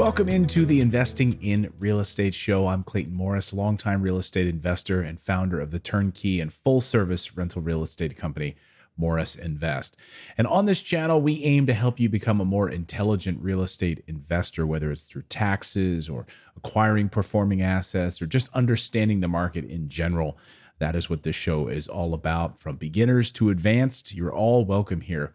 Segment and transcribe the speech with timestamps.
[0.00, 2.68] Welcome into the Investing in Real Estate show.
[2.68, 7.36] I'm Clayton Morris, longtime real estate investor and founder of the turnkey and full service
[7.36, 8.56] rental real estate company,
[8.96, 9.98] Morris Invest.
[10.38, 14.02] And on this channel, we aim to help you become a more intelligent real estate
[14.06, 16.26] investor, whether it's through taxes or
[16.56, 20.38] acquiring performing assets or just understanding the market in general.
[20.78, 22.58] That is what this show is all about.
[22.58, 25.34] From beginners to advanced, you're all welcome here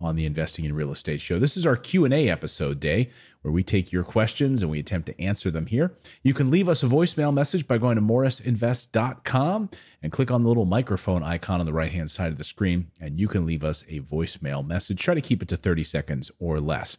[0.00, 1.38] on the Investing in Real Estate show.
[1.38, 3.10] This is our Q&A episode day
[3.42, 5.94] where we take your questions and we attempt to answer them here.
[6.22, 9.70] You can leave us a voicemail message by going to morrisinvest.com
[10.02, 13.18] and click on the little microphone icon on the right-hand side of the screen and
[13.18, 15.00] you can leave us a voicemail message.
[15.00, 16.96] Try to keep it to 30 seconds or less.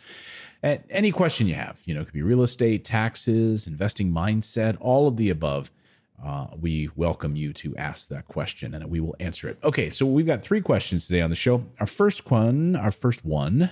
[0.64, 4.78] And any question you have, you know, it could be real estate, taxes, investing mindset,
[4.80, 5.72] all of the above
[6.24, 9.58] uh, we welcome you to ask that question and we will answer it.
[9.64, 11.66] Okay, so we've got three questions today on the show.
[11.80, 13.72] Our first one, our first one,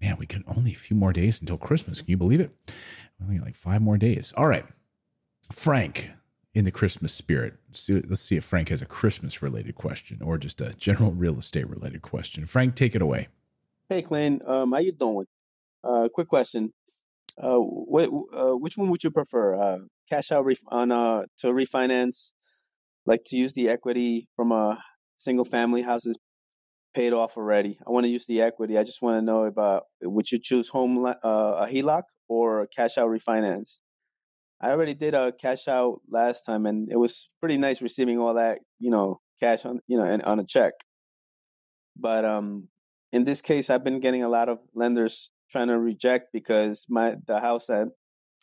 [0.00, 2.00] man, we can only a few more days until Christmas.
[2.00, 2.50] Can you believe it?
[3.22, 4.32] Only like five more days.
[4.36, 4.64] All right,
[5.52, 6.10] Frank,
[6.54, 10.38] in the Christmas spirit, see, let's see if Frank has a Christmas related question or
[10.38, 12.46] just a general real estate related question.
[12.46, 13.28] Frank, take it away.
[13.88, 15.26] Hey, Clint, um, how you doing?
[15.82, 16.72] Uh, quick question.
[17.40, 19.54] Uh, what, uh, which one would you prefer?
[19.54, 19.78] Uh,
[20.10, 22.32] cash out ref- on uh to refinance,
[23.06, 24.82] like to use the equity from a
[25.18, 26.16] single family house is
[26.94, 27.78] paid off already.
[27.86, 28.78] I want to use the equity.
[28.78, 32.98] I just want to know about would you choose home uh, a HELOC or cash
[32.98, 33.78] out refinance?
[34.60, 38.34] I already did a cash out last time, and it was pretty nice receiving all
[38.34, 40.74] that you know cash on you know and on a check.
[41.96, 42.68] But um,
[43.12, 47.14] in this case, I've been getting a lot of lenders trying to reject because my
[47.26, 47.88] the house that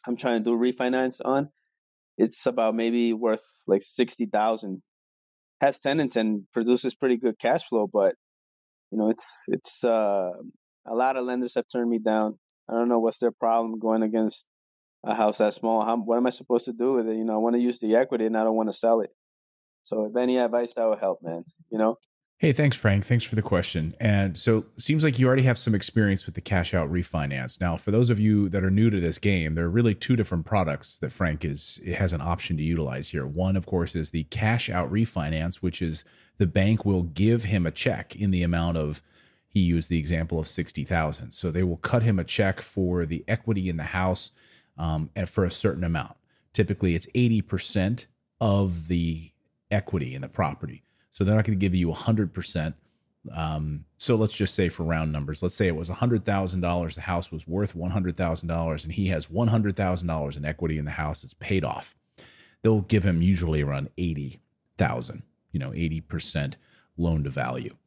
[0.08, 1.50] I'm trying to do refinance on,
[2.18, 4.82] it's about maybe worth like sixty thousand.
[5.62, 8.16] Has tenants and produces pretty good cash flow, but
[8.92, 10.32] you know it's it's uh,
[10.86, 12.38] a lot of lenders have turned me down.
[12.70, 14.46] I don't know what's their problem going against
[15.06, 15.86] a house that small.
[15.86, 17.16] How, what am I supposed to do with it?
[17.16, 19.12] You know, I want to use the equity and I don't want to sell it.
[19.84, 21.46] So if any advice that would help, man.
[21.72, 21.98] You know.
[22.38, 23.06] Hey, thanks, Frank.
[23.06, 23.96] Thanks for the question.
[23.98, 27.62] And so, seems like you already have some experience with the cash out refinance.
[27.62, 30.18] Now, for those of you that are new to this game, there are really two
[30.18, 33.26] different products that Frank is has an option to utilize here.
[33.26, 36.04] One, of course, is the cash out refinance, which is
[36.38, 39.02] the bank will give him a check in the amount of
[39.48, 41.32] he used the example of sixty thousand.
[41.32, 44.32] So they will cut him a check for the equity in the house
[44.78, 46.18] um, and for a certain amount.
[46.52, 48.08] Typically, it's eighty percent
[48.42, 49.32] of the
[49.72, 50.84] equity in the property.
[51.16, 52.74] So they're not going to give you 100%.
[53.34, 56.94] Um, so let's just say for round numbers, let's say it was $100,000.
[56.94, 61.24] The house was worth $100,000 and he has $100,000 in equity in the house.
[61.24, 61.96] It's paid off.
[62.64, 65.24] They'll give him usually around 80,000,
[65.54, 66.56] you know, 80%
[66.98, 67.78] loan to value.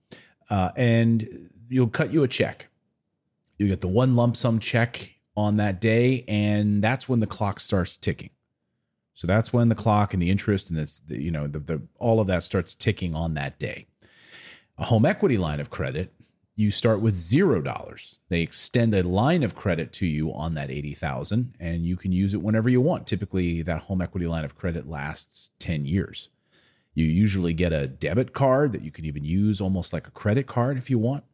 [0.49, 2.69] Uh, and you'll cut you a check.
[3.59, 7.61] You get the one lump sum check on that day, and that's when the clock
[7.61, 8.31] starts ticking.
[9.19, 11.83] So that's when the clock and the interest and this, the, you know, the, the,
[11.99, 13.89] all of that starts ticking on that day.
[14.79, 16.12] A home equity line of credit,
[16.55, 18.21] you start with zero dollars.
[18.29, 22.12] They extend a line of credit to you on that eighty thousand, and you can
[22.12, 23.09] use it whenever you want.
[23.09, 26.29] Typically, that home equity line of credit lasts ten years.
[26.95, 30.47] You usually get a debit card that you can even use almost like a credit
[30.47, 31.25] card if you want.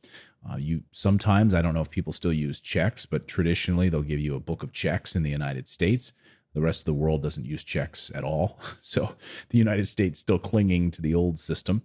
[0.51, 4.21] Uh, you sometimes I don't know if people still use checks, but traditionally they'll give
[4.21, 6.15] you a book of checks in the United States.
[6.55, 8.59] The rest of the world doesn't use checks at all.
[8.81, 9.17] So
[9.49, 11.83] the United States still clinging to the old system.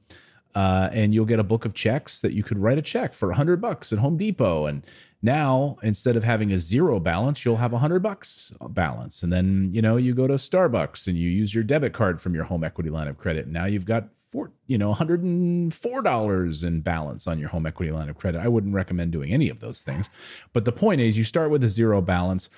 [0.54, 3.32] Uh, and you'll get a book of checks that you could write a check for
[3.32, 4.66] a hundred bucks at Home Depot.
[4.66, 4.86] And
[5.22, 9.24] now instead of having a zero balance, you'll have a hundred bucks balance.
[9.24, 12.36] And then, you know, you go to Starbucks and you use your debit card from
[12.36, 13.48] your home equity line of credit.
[13.48, 18.18] Now you've got four, you know, $104 in balance on your home equity line of
[18.18, 18.42] credit.
[18.42, 20.10] I wouldn't recommend doing any of those things.
[20.54, 22.50] But the point is you start with a zero balance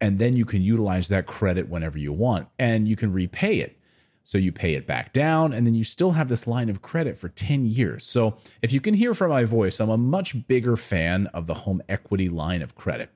[0.00, 3.76] and then you can utilize that credit whenever you want and you can repay it.
[4.22, 7.18] So you pay it back down and then you still have this line of credit
[7.18, 8.04] for 10 years.
[8.04, 11.54] So if you can hear from my voice, I'm a much bigger fan of the
[11.54, 13.10] home equity line of credit.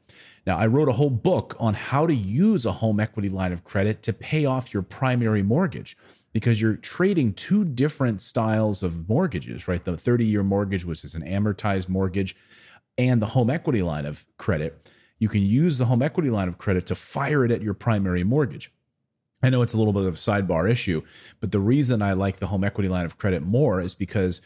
[0.46, 3.64] Now, I wrote a whole book on how to use a home equity line of
[3.64, 5.96] credit to pay off your primary mortgage
[6.32, 9.84] because you're trading two different styles of mortgages, right?
[9.84, 12.34] The 30 year mortgage, which is an amortized mortgage,
[12.98, 14.90] and the home equity line of credit
[15.24, 18.22] you can use the home equity line of credit to fire it at your primary
[18.22, 18.70] mortgage.
[19.42, 21.00] I know it's a little bit of a sidebar issue,
[21.40, 24.42] but the reason I like the home equity line of credit more is because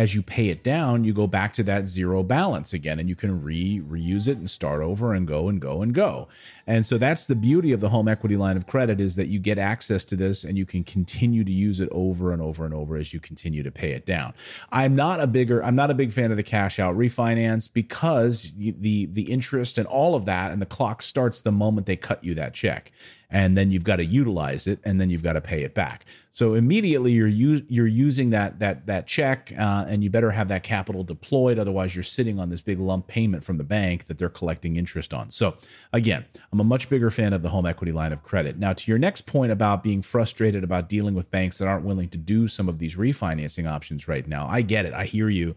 [0.00, 3.14] as you pay it down, you go back to that zero balance again and you
[3.14, 6.26] can re reuse it and start over and go and go and go.
[6.66, 9.38] And so that's the beauty of the home equity line of credit is that you
[9.38, 12.72] get access to this and you can continue to use it over and over and
[12.72, 14.32] over as you continue to pay it down.
[14.72, 18.54] I'm not a bigger I'm not a big fan of the cash out refinance because
[18.56, 22.24] the the interest and all of that and the clock starts the moment they cut
[22.24, 22.90] you that check
[23.30, 26.04] and then you've got to utilize it and then you've got to pay it back.
[26.32, 30.48] So immediately you're u- you're using that that that check uh, and you better have
[30.48, 34.18] that capital deployed otherwise you're sitting on this big lump payment from the bank that
[34.18, 35.30] they're collecting interest on.
[35.30, 35.56] So
[35.92, 38.58] again i'm a much bigger fan of the home equity line of credit.
[38.58, 42.08] Now to your next point about being frustrated about dealing with banks that aren't willing
[42.10, 44.94] to do some of these refinancing options right now i get it.
[44.94, 45.56] I hear you.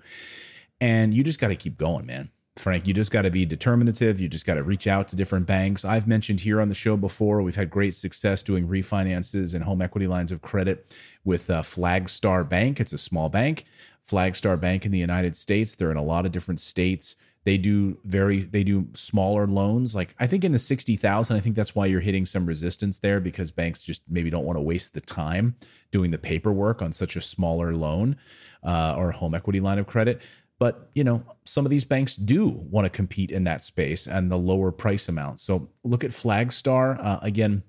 [0.82, 4.20] And you just got to keep going man Frank, you just got to be determinative.
[4.20, 5.84] You just got to reach out to different banks.
[5.84, 9.82] I've mentioned here on the show before, we've had great success doing refinances and home
[9.82, 10.96] equity lines of credit
[11.26, 12.80] with uh, Flagstar Bank.
[12.80, 13.66] It's a small bank,
[14.08, 15.76] Flagstar Bank in the United States.
[15.76, 17.16] They're in a lot of different states.
[17.46, 21.36] They do very they do smaller loans, like I think in the sixty thousand.
[21.36, 24.56] I think that's why you're hitting some resistance there because banks just maybe don't want
[24.56, 25.56] to waste the time
[25.92, 28.16] doing the paperwork on such a smaller loan
[28.64, 30.22] uh, or home equity line of credit.
[30.60, 34.32] But you know, some of these banks do want to compete in that space and
[34.32, 35.40] the lower price amount.
[35.40, 37.64] So look at Flagstar uh, again.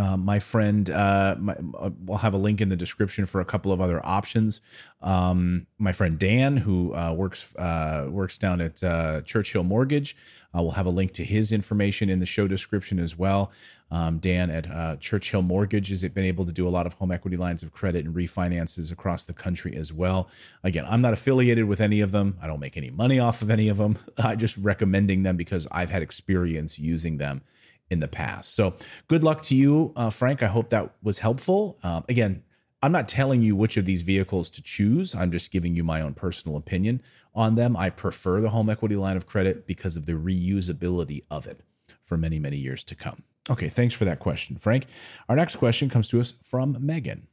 [0.00, 3.44] Uh, my friend, uh, my, uh, we'll have a link in the description for a
[3.44, 4.62] couple of other options.
[5.02, 10.16] Um, my friend Dan, who uh, works uh, works down at uh, Churchill Mortgage,
[10.54, 13.52] we'll have a link to his information in the show description as well.
[13.90, 17.36] Um, Dan at Churchill Mortgage has been able to do a lot of home equity
[17.36, 20.28] lines of credit and refinances across the country as well.
[20.64, 22.38] Again, I'm not affiliated with any of them.
[22.40, 23.98] I don't make any money off of any of them.
[24.18, 27.42] I'm just recommending them because I've had experience using them
[27.90, 28.54] in the past.
[28.54, 28.74] So
[29.08, 30.42] good luck to you, uh, Frank.
[30.42, 31.78] I hope that was helpful.
[31.82, 32.42] Um, again,
[32.82, 35.14] I'm not telling you which of these vehicles to choose.
[35.14, 37.02] I'm just giving you my own personal opinion
[37.34, 37.76] on them.
[37.76, 41.60] I prefer the home equity line of credit because of the reusability of it
[42.04, 43.24] for many, many years to come.
[43.50, 44.86] Okay, thanks for that question, Frank.
[45.28, 47.26] Our next question comes to us from Megan.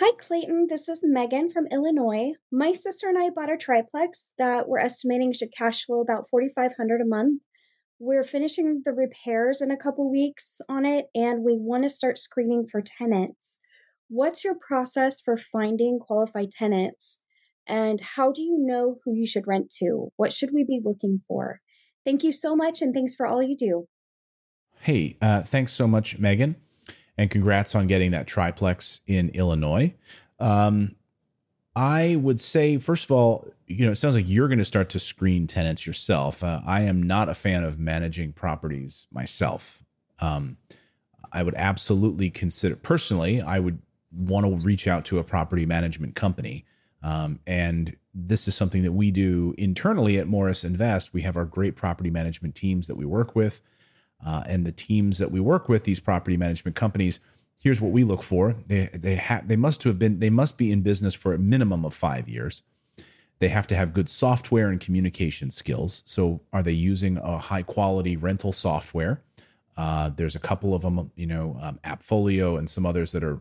[0.00, 0.66] Hi, Clayton.
[0.68, 2.32] This is Megan from Illinois.
[2.52, 7.00] My sister and I bought a triplex that we're estimating should cash flow about 4500
[7.00, 7.40] a month
[8.04, 12.18] we're finishing the repairs in a couple weeks on it and we want to start
[12.18, 13.60] screening for tenants.
[14.08, 17.20] What's your process for finding qualified tenants?
[17.66, 20.08] And how do you know who you should rent to?
[20.16, 21.60] What should we be looking for?
[22.04, 23.86] Thank you so much and thanks for all you do.
[24.80, 26.56] Hey, uh, thanks so much, Megan.
[27.16, 29.94] And congrats on getting that triplex in Illinois.
[30.38, 30.96] Um,
[31.76, 34.88] I would say, first of all, you know, it sounds like you're going to start
[34.90, 36.42] to screen tenants yourself.
[36.44, 39.82] Uh, I am not a fan of managing properties myself.
[40.20, 40.58] Um,
[41.32, 43.80] I would absolutely consider, personally, I would
[44.12, 46.64] want to reach out to a property management company.
[47.02, 51.12] Um, and this is something that we do internally at Morris Invest.
[51.12, 53.60] We have our great property management teams that we work with.
[54.24, 57.18] Uh, and the teams that we work with, these property management companies,
[57.64, 58.54] here's what we look for.
[58.66, 61.84] They they have they must have been they must be in business for a minimum
[61.84, 62.62] of five years.
[63.40, 66.02] They have to have good software and communication skills.
[66.06, 69.22] So, are they using a high quality rental software?
[69.76, 73.40] Uh, there's a couple of them, you know, um, Appfolio and some others that are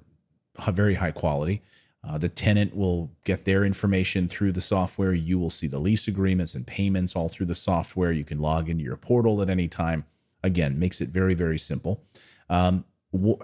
[0.72, 1.62] very high quality.
[2.04, 5.14] Uh, the tenant will get their information through the software.
[5.14, 8.12] You will see the lease agreements and payments all through the software.
[8.12, 10.06] You can log into your portal at any time.
[10.44, 12.04] Again, makes it very, very simple.
[12.50, 12.84] Um,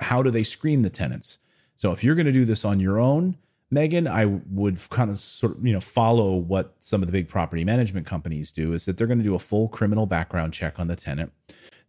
[0.02, 1.40] how do they screen the tenants?
[1.76, 3.38] So if you're going to do this on your own,
[3.72, 7.30] Megan, I would kind of sort of, you know, follow what some of the big
[7.30, 10.80] property management companies do is that they're going to do a full criminal background check
[10.80, 11.32] on the tenant.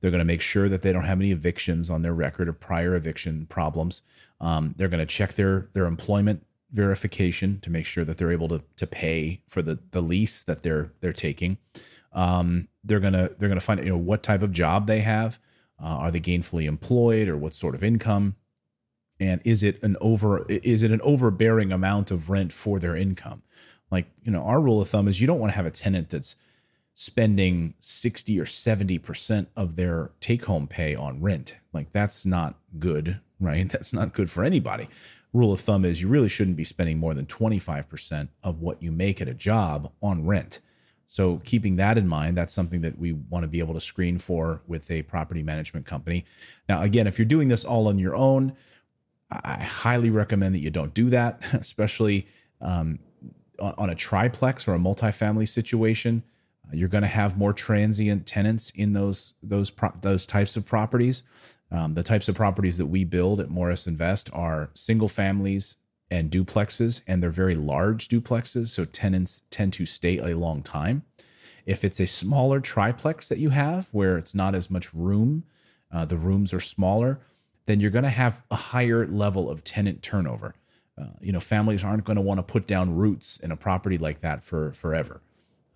[0.00, 2.52] They're going to make sure that they don't have any evictions on their record or
[2.52, 4.02] prior eviction problems.
[4.40, 8.48] Um, they're going to check their their employment verification to make sure that they're able
[8.48, 11.58] to to pay for the the lease that they're they're taking.
[12.12, 15.38] Um, they're gonna they're gonna find you know what type of job they have.
[15.82, 18.36] Uh, are they gainfully employed or what sort of income?
[19.18, 23.42] And is it an over is it an overbearing amount of rent for their income?
[23.90, 26.10] Like, you know, our rule of thumb is you don't want to have a tenant
[26.10, 26.36] that's
[26.94, 31.56] spending 60 or 70% of their take home pay on rent.
[31.72, 33.68] Like that's not good, right?
[33.68, 34.88] That's not good for anybody.
[35.32, 38.90] Rule of thumb is you really shouldn't be spending more than 25% of what you
[38.90, 40.60] make at a job on rent.
[41.12, 44.20] So, keeping that in mind, that's something that we want to be able to screen
[44.20, 46.24] for with a property management company.
[46.68, 48.52] Now, again, if you're doing this all on your own,
[49.28, 52.28] I highly recommend that you don't do that, especially
[52.60, 53.00] um,
[53.58, 56.22] on a triplex or a multifamily situation.
[56.64, 61.24] Uh, you're going to have more transient tenants in those those those types of properties.
[61.72, 65.76] Um, the types of properties that we build at Morris Invest are single families
[66.10, 71.04] and duplexes, and they're very large duplexes, so tenants tend to stay a long time.
[71.66, 75.44] If it's a smaller triplex that you have where it's not as much room,
[75.92, 77.20] uh, the rooms are smaller,
[77.66, 80.54] then you're going to have a higher level of tenant turnover.
[81.00, 83.96] Uh, you know, families aren't going to want to put down roots in a property
[83.96, 85.20] like that for forever.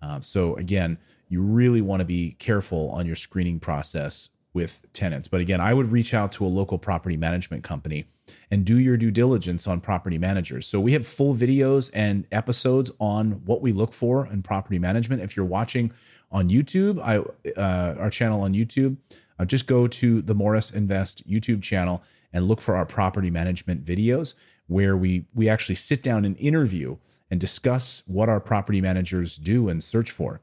[0.01, 0.97] Uh, so again,
[1.29, 5.27] you really want to be careful on your screening process with tenants.
[5.27, 8.05] But again, I would reach out to a local property management company
[8.49, 10.65] and do your due diligence on property managers.
[10.67, 15.21] So we have full videos and episodes on what we look for in property management.
[15.21, 15.91] If you're watching
[16.31, 17.17] on YouTube, I
[17.59, 18.97] uh, our channel on YouTube,
[19.39, 22.03] uh, just go to the Morris Invest YouTube channel
[22.33, 24.33] and look for our property management videos
[24.67, 26.97] where we we actually sit down and interview
[27.29, 30.41] and discuss what our property managers do and search for.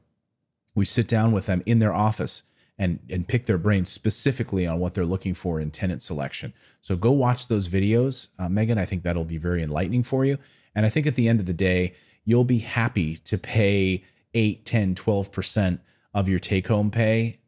[0.75, 2.43] We sit down with them in their office
[2.83, 6.53] and and pick their brains specifically on what they're looking for in tenant selection.
[6.81, 8.77] So go watch those videos, uh, Megan.
[8.77, 10.37] I think that'll be very enlightening for you.
[10.75, 11.93] And I think at the end of the day,
[12.25, 15.79] you'll be happy to pay 8, 10, 12%
[16.13, 17.39] of your take home pay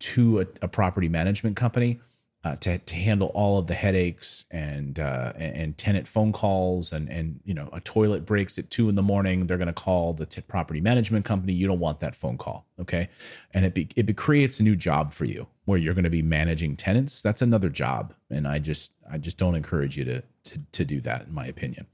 [0.00, 2.00] to a, a property management company
[2.44, 7.08] uh, to, to handle all of the headaches and uh, and tenant phone calls and
[7.08, 10.12] and you know a toilet breaks at two in the morning they're going to call
[10.12, 11.52] the t- property management company.
[11.52, 13.08] You don't want that phone call okay?
[13.54, 16.10] And it be, it be creates a new job for you where you're going to
[16.10, 17.22] be managing tenants.
[17.22, 21.00] That's another job and I just I just don't encourage you to to, to do
[21.02, 21.86] that in my opinion.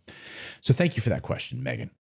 [0.61, 1.91] So thank you for that question Megan.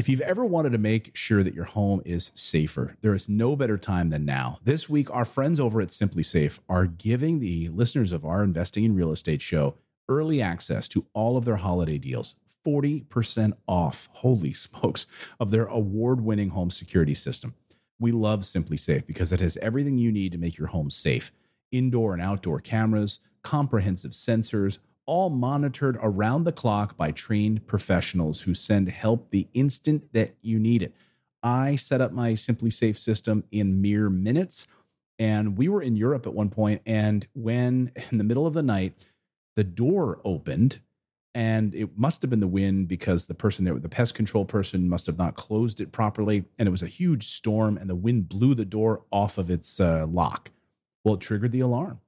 [0.00, 3.54] If you've ever wanted to make sure that your home is safer, there is no
[3.54, 4.58] better time than now.
[4.64, 8.94] This week, our friends over at SimpliSafe are giving the listeners of our Investing in
[8.94, 9.74] Real Estate show
[10.08, 12.34] early access to all of their holiday deals.
[12.66, 15.04] 40% off, holy smokes,
[15.38, 17.52] of their award winning home security system.
[17.98, 21.30] We love SimpliSafe because it has everything you need to make your home safe
[21.70, 24.78] indoor and outdoor cameras, comprehensive sensors
[25.10, 30.56] all monitored around the clock by trained professionals who send help the instant that you
[30.56, 30.94] need it.
[31.42, 34.68] I set up my SimpliSafe system in mere minutes.
[35.18, 38.62] And we were in Europe at one point, and when in the middle of the
[38.62, 38.94] night,
[39.56, 40.78] the door opened,
[41.34, 44.88] and it must have been the wind because the person there, the pest control person,
[44.88, 48.28] must have not closed it properly, and it was a huge storm, and the wind
[48.28, 50.52] blew the door off of its uh, lock.
[51.02, 51.98] Well, it triggered the alarm,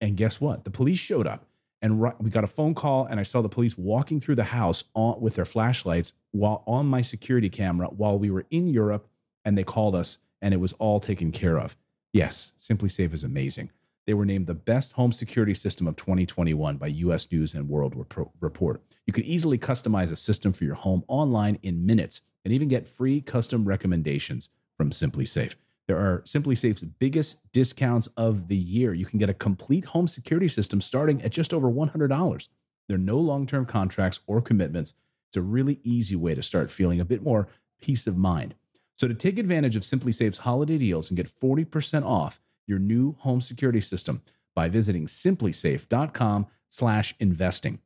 [0.00, 0.64] and guess what?
[0.64, 1.44] The police showed up
[1.86, 4.84] and we got a phone call and i saw the police walking through the house
[4.94, 9.08] on, with their flashlights while on my security camera while we were in europe
[9.44, 11.76] and they called us and it was all taken care of.
[12.12, 13.70] Yes SimpliSafe is amazing.
[14.06, 17.94] They were named the best home security system of 2021 by us news and world
[18.40, 18.82] report.
[19.06, 22.88] You can easily customize a system for your home online in minutes and even get
[22.88, 25.54] free custom recommendations from SimpliSafe
[25.86, 28.92] there are SimpliSafe's biggest discounts of the year.
[28.92, 32.48] You can get a complete home security system starting at just over $100.
[32.88, 34.94] There are no long term contracts or commitments.
[35.28, 37.48] It's a really easy way to start feeling a bit more
[37.80, 38.54] peace of mind.
[38.96, 43.40] So, to take advantage of SimpliSafe's holiday deals and get 40% off your new home
[43.40, 44.22] security system
[44.54, 47.80] by visiting simplisafe.com slash investing.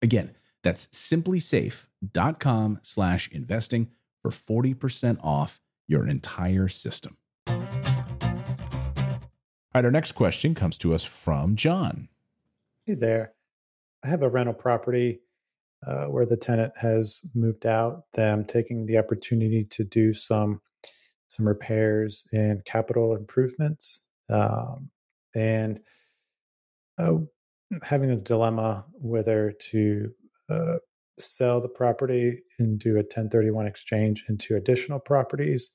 [0.00, 3.90] Again, that's simplisafe.com slash investing
[4.22, 7.16] for 40% off your entire system.
[9.76, 12.08] All right, our next question comes to us from John.
[12.86, 13.34] Hey there.
[14.02, 15.20] I have a rental property
[15.86, 18.04] uh, where the tenant has moved out.
[18.16, 20.62] I'm taking the opportunity to do some
[21.28, 24.00] some repairs and capital improvements,
[24.30, 24.88] um,
[25.34, 25.78] and
[26.96, 27.16] uh,
[27.82, 30.10] having a dilemma whether to
[30.48, 30.76] uh,
[31.18, 35.70] sell the property and do a 1031 exchange into additional properties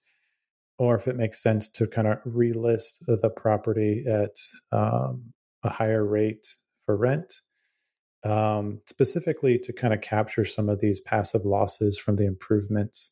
[0.81, 4.35] or if it makes sense to kind of relist the property at
[4.71, 6.47] um, a higher rate
[6.87, 7.35] for rent,
[8.23, 13.11] um, specifically to kind of capture some of these passive losses from the improvements,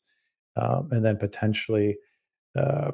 [0.56, 1.96] um, and then potentially
[2.58, 2.90] uh,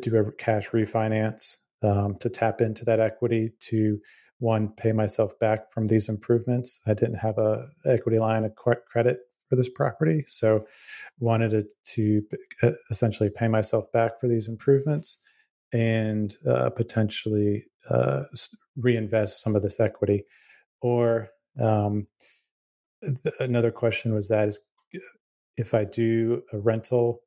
[0.00, 3.98] do a cash refinance um, to tap into that equity to
[4.38, 6.78] one pay myself back from these improvements.
[6.86, 9.18] I didn't have a equity line of credit
[9.52, 10.24] for this property.
[10.28, 10.64] So
[11.20, 12.22] wanted to,
[12.62, 15.18] uh, essentially pay myself back for these improvements
[15.74, 18.22] and uh, potentially uh,
[18.78, 20.24] reinvest some of this equity.
[20.80, 21.28] Or
[21.60, 22.06] um,
[23.02, 24.60] th- another question was that is
[25.58, 27.20] if I do a rental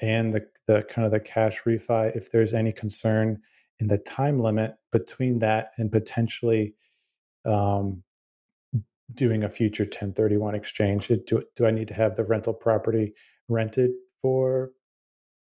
[0.00, 3.40] and the, the kind of the cash refi, if there's any concern
[3.78, 6.74] in the time limit between that and potentially
[7.44, 8.02] um,
[9.14, 13.12] doing a future 1031 exchange do, do i need to have the rental property
[13.48, 14.70] rented for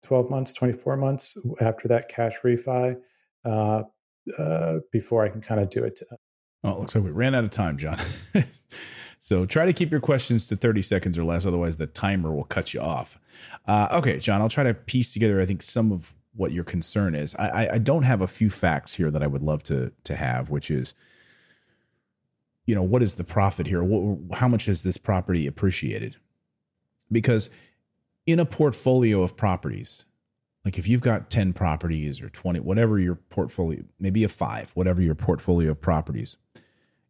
[0.04, 2.96] 12 months 24 months after that cash refi
[3.44, 3.82] uh,
[4.38, 6.00] uh, before i can kind of do it
[6.62, 7.98] well it looks like we ran out of time john
[9.26, 12.44] So try to keep your questions to 30 seconds or less, otherwise the timer will
[12.44, 13.18] cut you off.
[13.66, 17.16] Uh, okay, John, I'll try to piece together, I think, some of what your concern
[17.16, 17.34] is.
[17.34, 20.48] I, I don't have a few facts here that I would love to to have,
[20.48, 20.94] which is,
[22.66, 23.82] you know, what is the profit here?
[23.82, 26.16] What, how much has this property appreciated?
[27.10, 27.48] Because
[28.26, 30.04] in a portfolio of properties,
[30.64, 35.00] like if you've got 10 properties or 20, whatever your portfolio, maybe a five, whatever
[35.00, 36.36] your portfolio of properties,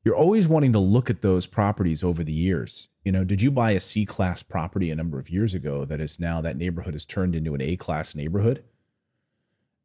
[0.05, 2.89] you're always wanting to look at those properties over the years.
[3.03, 6.01] You know, did you buy a C class property a number of years ago that
[6.01, 8.63] is now that neighborhood has turned into an A class neighborhood?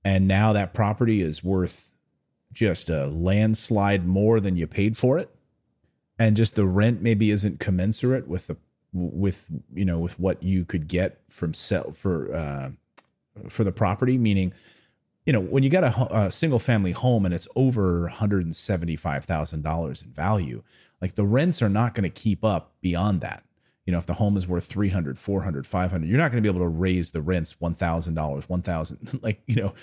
[0.04, 1.94] And now that property is worth
[2.52, 5.34] just a landslide more than you paid for it.
[6.22, 8.58] And just the rent maybe isn't commensurate with the
[8.94, 12.72] with you know with what you could get from sell for uh,
[13.48, 14.54] for the property meaning
[15.26, 20.12] you know, when you get a, a single family home and it's over $175,000 in
[20.12, 20.64] value,
[21.02, 23.44] like the rents are not going to keep up beyond that.
[23.86, 26.54] You know, if the home is worth 300, 400, 500, you're not going to be
[26.54, 29.74] able to raise the rents $1,000, 1,000, like, you know,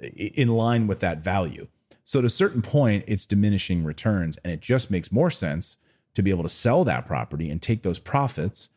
[0.00, 1.66] in line with that value.
[2.06, 5.76] So at a certain point, it's diminishing returns and it just makes more sense
[6.14, 8.70] to be able to sell that property and take those profits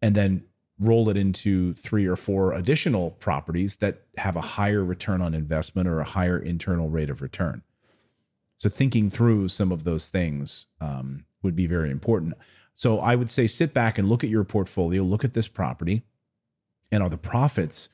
[0.00, 0.44] and then
[0.78, 5.88] roll it into three or four additional properties that have a higher return on investment
[5.88, 7.62] or a higher internal rate of return.
[8.58, 12.34] So, thinking through some of those things um, would be very important.
[12.72, 16.04] So, I would say sit back and look at your portfolio, look at this property,
[16.92, 17.88] and are the profits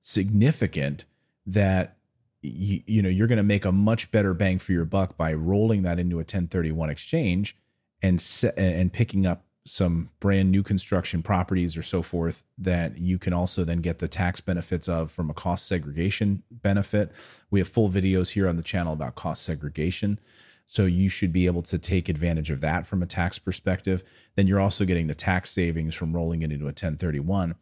[0.00, 1.04] significant
[1.44, 1.97] that
[2.42, 5.32] you, you know you're going to make a much better bang for your buck by
[5.32, 7.56] rolling that into a 1031 exchange
[8.02, 8.24] and
[8.56, 13.64] and picking up some brand new construction properties or so forth that you can also
[13.64, 17.12] then get the tax benefits of from a cost segregation benefit.
[17.50, 20.18] We have full videos here on the channel about cost segregation.
[20.64, 24.02] So you should be able to take advantage of that from a tax perspective.
[24.36, 27.54] Then you're also getting the tax savings from rolling it into a 1031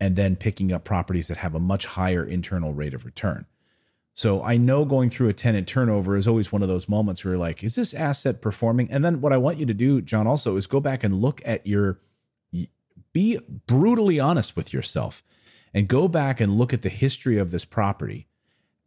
[0.00, 3.46] and then picking up properties that have a much higher internal rate of return.
[4.18, 7.34] So I know going through a tenant turnover is always one of those moments where
[7.34, 8.90] you're like, is this asset performing?
[8.90, 11.40] And then what I want you to do, John, also is go back and look
[11.44, 12.00] at your,
[13.12, 15.22] be brutally honest with yourself
[15.72, 18.26] and go back and look at the history of this property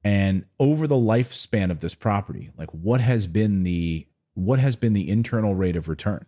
[0.03, 4.91] and over the lifespan of this property, like what has been the, what has been
[4.91, 6.25] the internal rate of return?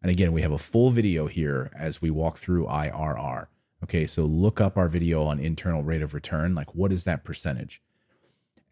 [0.00, 3.48] And again, we have a full video here as we walk through IRR.
[3.84, 6.54] Okay, so look up our video on internal rate of return.
[6.54, 7.82] Like, what is that percentage?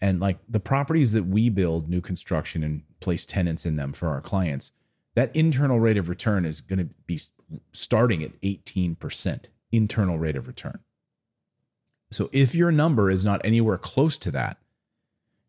[0.01, 4.09] And like the properties that we build new construction and place tenants in them for
[4.09, 4.73] our clients,
[5.15, 7.21] that internal rate of return is going to be
[7.73, 10.81] starting at 18% internal rate of return.
[12.11, 14.59] So if your number is not anywhere close to that,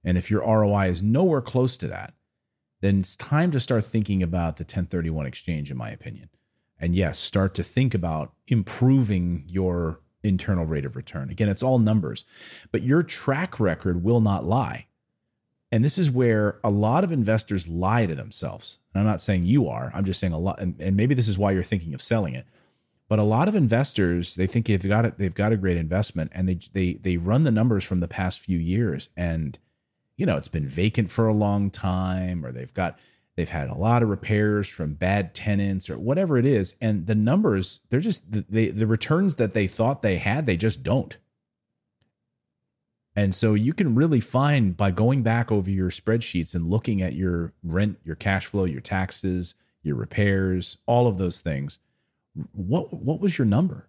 [0.03, 2.13] and if your ROI is nowhere close to that,
[2.81, 6.29] then it's time to start thinking about the 1031 exchange, in my opinion.
[6.79, 11.29] And yes, start to think about improving your internal rate of return.
[11.29, 12.25] Again, it's all numbers,
[12.71, 14.87] but your track record will not lie.
[15.71, 18.79] And this is where a lot of investors lie to themselves.
[18.93, 21.27] And I'm not saying you are, I'm just saying a lot, and, and maybe this
[21.27, 22.47] is why you're thinking of selling it.
[23.07, 26.31] But a lot of investors, they think they've got it, they've got a great investment,
[26.33, 29.57] and they they they run the numbers from the past few years, and
[30.15, 32.99] you know it's been vacant for a long time, or they've got
[33.39, 36.75] They've had a lot of repairs from bad tenants or whatever it is.
[36.81, 40.83] And the numbers, they're just the, the returns that they thought they had, they just
[40.83, 41.15] don't.
[43.15, 47.13] And so you can really find by going back over your spreadsheets and looking at
[47.13, 51.79] your rent, your cash flow, your taxes, your repairs, all of those things.
[52.51, 53.87] What what was your number?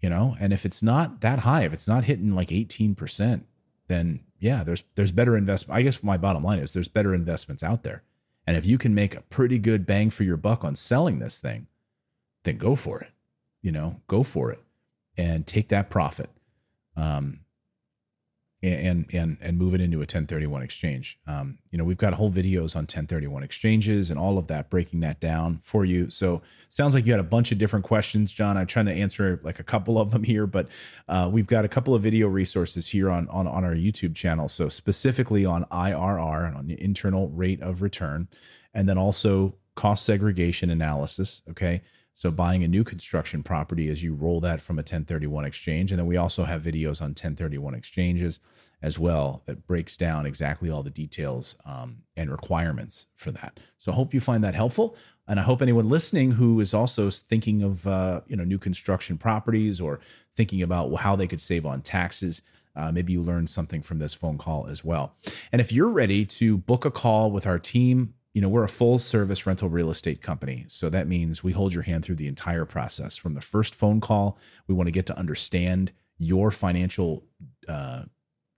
[0.00, 3.42] You know, and if it's not that high, if it's not hitting like 18%,
[3.88, 5.78] then yeah, there's there's better investment.
[5.78, 8.02] I guess my bottom line is there's better investments out there.
[8.46, 11.40] And if you can make a pretty good bang for your buck on selling this
[11.40, 11.66] thing,
[12.44, 13.10] then go for it.
[13.60, 14.60] You know, go for it
[15.16, 16.30] and take that profit.
[16.96, 17.40] Um,
[18.66, 21.18] and and and move it into a 1031 exchange.
[21.26, 25.00] Um, you know, we've got whole videos on 1031 exchanges and all of that, breaking
[25.00, 26.10] that down for you.
[26.10, 28.56] So sounds like you had a bunch of different questions, John.
[28.56, 30.68] I'm trying to answer like a couple of them here, but
[31.08, 34.48] uh, we've got a couple of video resources here on on on our YouTube channel.
[34.48, 38.28] So specifically on IRR, and on the internal rate of return,
[38.74, 41.42] and then also cost segregation analysis.
[41.50, 41.82] Okay.
[42.16, 45.92] So buying a new construction property as you roll that from a 1031 exchange.
[45.92, 48.40] And then we also have videos on 1031 exchanges
[48.80, 53.60] as well that breaks down exactly all the details um, and requirements for that.
[53.76, 54.96] So I hope you find that helpful.
[55.28, 59.18] And I hope anyone listening who is also thinking of uh, you know new construction
[59.18, 60.00] properties or
[60.34, 62.40] thinking about how they could save on taxes,
[62.74, 65.14] uh, maybe you learned something from this phone call as well.
[65.52, 68.68] And if you're ready to book a call with our team you know, we're a
[68.68, 70.66] full service rental real estate company.
[70.68, 73.98] So that means we hold your hand through the entire process from the first phone
[73.98, 74.38] call.
[74.66, 77.24] We want to get to understand your financial
[77.66, 78.02] uh,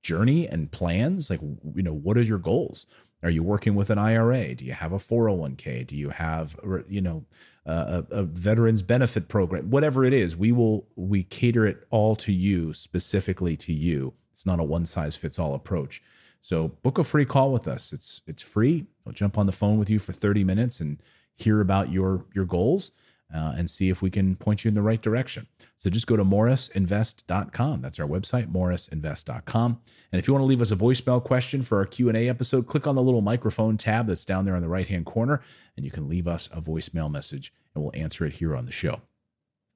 [0.02, 1.30] journey and plans.
[1.30, 2.88] Like, you know, what are your goals?
[3.22, 4.56] Are you working with an IRA?
[4.56, 5.86] Do you have a 401k?
[5.86, 7.26] Do you have, you know,
[7.64, 9.70] a, a veterans benefit program?
[9.70, 14.14] Whatever it is, we will we cater it all to you, specifically to you.
[14.32, 16.02] It's not a one size fits all approach.
[16.42, 17.92] So book a free call with us.
[17.92, 18.86] It's it's free.
[19.04, 21.02] We'll jump on the phone with you for 30 minutes and
[21.34, 22.92] hear about your your goals
[23.34, 25.46] uh, and see if we can point you in the right direction.
[25.76, 27.82] So just go to morrisinvest.com.
[27.82, 29.80] That's our website, morrisinvest.com.
[30.12, 32.86] And if you want to leave us a voicemail question for our Q&A episode, click
[32.86, 35.42] on the little microphone tab that's down there on the right-hand corner
[35.76, 38.72] and you can leave us a voicemail message and we'll answer it here on the
[38.72, 39.02] show.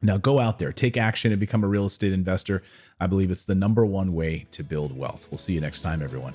[0.04, 2.62] Now go out there, take action, and become a real estate investor.
[2.98, 5.28] I believe it's the number one way to build wealth.
[5.30, 6.34] We'll see you next time, everyone.